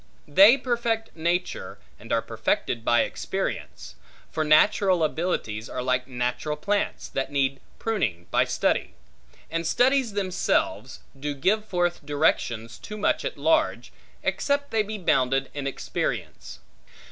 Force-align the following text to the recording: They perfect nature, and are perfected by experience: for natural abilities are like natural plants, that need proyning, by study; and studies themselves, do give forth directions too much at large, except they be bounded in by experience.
They 0.27 0.57
perfect 0.57 1.15
nature, 1.15 1.77
and 1.99 2.11
are 2.11 2.23
perfected 2.23 2.83
by 2.83 3.01
experience: 3.03 3.93
for 4.31 4.43
natural 4.43 5.03
abilities 5.03 5.69
are 5.69 5.83
like 5.83 6.07
natural 6.07 6.57
plants, 6.57 7.07
that 7.09 7.31
need 7.31 7.59
proyning, 7.77 8.25
by 8.31 8.45
study; 8.45 8.95
and 9.51 9.67
studies 9.67 10.13
themselves, 10.13 11.01
do 11.19 11.35
give 11.35 11.65
forth 11.65 12.03
directions 12.03 12.79
too 12.79 12.97
much 12.97 13.23
at 13.23 13.37
large, 13.37 13.91
except 14.23 14.71
they 14.71 14.81
be 14.81 14.97
bounded 14.97 15.51
in 15.53 15.65
by 15.65 15.69
experience. 15.69 16.61